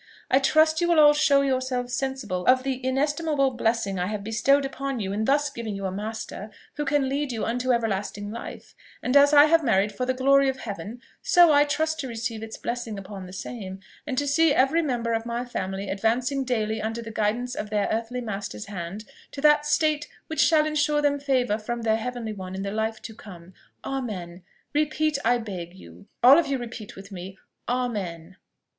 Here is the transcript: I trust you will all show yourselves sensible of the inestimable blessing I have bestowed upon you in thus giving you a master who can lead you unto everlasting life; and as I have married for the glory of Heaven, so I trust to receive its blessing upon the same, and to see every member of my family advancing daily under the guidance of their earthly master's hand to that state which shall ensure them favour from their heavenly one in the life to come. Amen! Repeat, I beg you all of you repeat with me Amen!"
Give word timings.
I 0.31 0.39
trust 0.39 0.81
you 0.81 0.87
will 0.89 0.99
all 0.99 1.13
show 1.13 1.43
yourselves 1.43 1.93
sensible 1.93 2.43
of 2.47 2.63
the 2.63 2.83
inestimable 2.83 3.51
blessing 3.51 3.99
I 3.99 4.07
have 4.07 4.23
bestowed 4.23 4.65
upon 4.65 4.99
you 4.99 5.13
in 5.13 5.25
thus 5.25 5.51
giving 5.51 5.75
you 5.75 5.85
a 5.85 5.91
master 5.91 6.49
who 6.73 6.85
can 6.85 7.07
lead 7.07 7.31
you 7.31 7.45
unto 7.45 7.71
everlasting 7.71 8.31
life; 8.31 8.73
and 9.03 9.15
as 9.15 9.31
I 9.31 9.45
have 9.45 9.63
married 9.63 9.91
for 9.91 10.07
the 10.07 10.15
glory 10.15 10.49
of 10.49 10.61
Heaven, 10.61 11.03
so 11.21 11.53
I 11.53 11.65
trust 11.65 11.99
to 11.99 12.07
receive 12.07 12.41
its 12.41 12.57
blessing 12.57 12.97
upon 12.97 13.27
the 13.27 13.31
same, 13.31 13.79
and 14.07 14.17
to 14.17 14.25
see 14.25 14.51
every 14.55 14.81
member 14.81 15.13
of 15.13 15.27
my 15.27 15.45
family 15.45 15.87
advancing 15.87 16.45
daily 16.45 16.81
under 16.81 17.03
the 17.03 17.11
guidance 17.11 17.53
of 17.53 17.69
their 17.69 17.87
earthly 17.91 18.21
master's 18.21 18.65
hand 18.65 19.05
to 19.33 19.41
that 19.41 19.67
state 19.67 20.07
which 20.25 20.41
shall 20.41 20.65
ensure 20.65 21.03
them 21.03 21.19
favour 21.19 21.59
from 21.59 21.83
their 21.83 21.97
heavenly 21.97 22.33
one 22.33 22.55
in 22.55 22.63
the 22.63 22.71
life 22.71 23.03
to 23.03 23.13
come. 23.13 23.53
Amen! 23.85 24.41
Repeat, 24.73 25.19
I 25.23 25.37
beg 25.37 25.75
you 25.75 26.07
all 26.23 26.39
of 26.39 26.47
you 26.47 26.57
repeat 26.57 26.95
with 26.95 27.11
me 27.11 27.37
Amen!" 27.69 28.37